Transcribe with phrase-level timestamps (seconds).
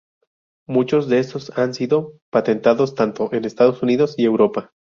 [0.67, 4.73] Muchos de estos han sido patentados tanto en Estados Unidos y Europa.